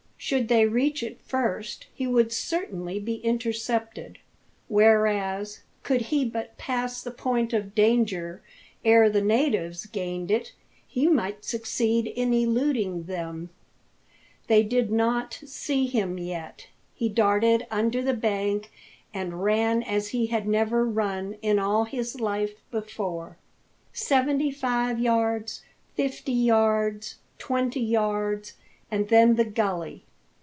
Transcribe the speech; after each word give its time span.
Should 0.23 0.49
they 0.49 0.67
reach 0.67 1.01
it 1.01 1.19
first, 1.19 1.87
he 1.95 2.05
would 2.05 2.31
certainly 2.31 2.99
be 2.99 3.15
intercepted; 3.15 4.19
whereas, 4.67 5.61
could 5.81 6.01
he 6.03 6.25
but 6.25 6.59
pass 6.59 7.01
the 7.01 7.09
point 7.09 7.53
of 7.53 7.73
danger 7.73 8.43
ere' 8.85 9.09
the 9.09 9.23
natives 9.23 9.87
gained 9.87 10.29
it, 10.29 10.53
he 10.87 11.07
might 11.07 11.43
succeed 11.43 12.05
in 12.05 12.35
eluding 12.35 13.05
them. 13.05 13.49
They 14.45 14.61
did 14.61 14.91
not 14.91 15.39
see 15.43 15.87
him 15.87 16.19
yet. 16.19 16.67
He 16.93 17.09
darted 17.09 17.65
under 17.71 18.03
the 18.03 18.13
bank, 18.13 18.71
and 19.11 19.43
ran 19.43 19.81
as 19.81 20.09
he 20.09 20.27
had 20.27 20.47
never 20.47 20.85
run 20.85 21.33
in 21.41 21.57
all 21.57 21.85
his 21.85 22.19
life 22.19 22.53
before. 22.69 23.37
Seventy 23.91 24.51
five 24.51 24.99
yards, 24.99 25.63
fifty 25.95 26.31
yards, 26.31 27.15
twenty 27.39 27.81
yards 27.81 28.53
and 28.91 29.07
then 29.09 29.33
the 29.35 29.45
gully. 29.45 30.03